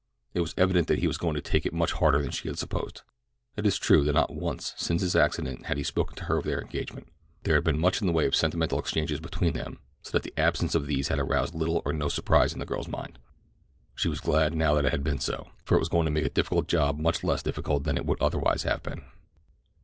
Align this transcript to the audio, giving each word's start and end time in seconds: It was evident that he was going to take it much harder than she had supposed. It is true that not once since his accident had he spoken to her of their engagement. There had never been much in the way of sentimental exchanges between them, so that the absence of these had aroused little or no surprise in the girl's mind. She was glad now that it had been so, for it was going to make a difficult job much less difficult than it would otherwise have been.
It 0.33 0.39
was 0.41 0.55
evident 0.57 0.87
that 0.87 0.97
he 0.97 1.05
was 1.05 1.19
going 1.19 1.35
to 1.35 1.41
take 1.41 1.63
it 1.63 1.73
much 1.75 1.91
harder 1.91 2.23
than 2.23 2.31
she 2.31 2.47
had 2.47 2.57
supposed. 2.57 3.03
It 3.55 3.67
is 3.67 3.77
true 3.77 4.03
that 4.03 4.13
not 4.15 4.33
once 4.33 4.73
since 4.75 5.03
his 5.03 5.15
accident 5.15 5.67
had 5.67 5.77
he 5.77 5.83
spoken 5.83 6.15
to 6.15 6.23
her 6.23 6.37
of 6.39 6.43
their 6.43 6.59
engagement. 6.59 7.09
There 7.43 7.53
had 7.53 7.65
never 7.65 7.73
been 7.73 7.79
much 7.81 8.01
in 8.01 8.07
the 8.07 8.11
way 8.11 8.25
of 8.25 8.35
sentimental 8.35 8.79
exchanges 8.79 9.19
between 9.19 9.53
them, 9.53 9.77
so 10.01 10.09
that 10.13 10.23
the 10.23 10.33
absence 10.41 10.73
of 10.73 10.87
these 10.87 11.09
had 11.09 11.19
aroused 11.19 11.53
little 11.53 11.83
or 11.85 11.93
no 11.93 12.09
surprise 12.09 12.51
in 12.51 12.57
the 12.57 12.65
girl's 12.65 12.87
mind. 12.87 13.19
She 13.93 14.07
was 14.09 14.19
glad 14.21 14.55
now 14.55 14.73
that 14.73 14.85
it 14.85 14.91
had 14.91 15.03
been 15.03 15.19
so, 15.19 15.51
for 15.65 15.75
it 15.75 15.79
was 15.79 15.87
going 15.87 16.05
to 16.05 16.11
make 16.11 16.25
a 16.25 16.29
difficult 16.31 16.67
job 16.67 16.97
much 16.97 17.23
less 17.23 17.43
difficult 17.43 17.83
than 17.83 17.95
it 17.95 18.07
would 18.07 18.19
otherwise 18.19 18.63
have 18.63 18.81
been. 18.81 19.03